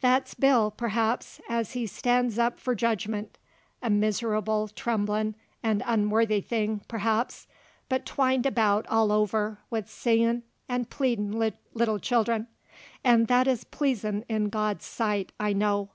That's 0.00 0.32
Bill, 0.32 0.70
perhaps, 0.70 1.38
as 1.50 1.72
he 1.72 1.86
stands 1.86 2.38
up 2.38 2.58
f'r 2.58 2.74
jedgment, 2.74 3.36
a 3.82 3.90
miserable, 3.90 4.68
tremblin', 4.68 5.34
'nd 5.66 5.82
unworthy 5.84 6.40
thing, 6.40 6.80
perhaps, 6.88 7.46
but 7.90 8.06
twined 8.06 8.46
about, 8.46 8.86
all 8.86 9.12
over, 9.12 9.58
with 9.68 9.90
singin' 9.90 10.44
and 10.66 10.88
pleadin' 10.88 11.52
little 11.74 11.98
children 11.98 12.46
and 13.04 13.26
that 13.26 13.46
is 13.46 13.64
pleasin' 13.64 14.24
in 14.30 14.48
God's 14.48 14.86
sight, 14.86 15.30
I 15.38 15.52
know. 15.52 15.90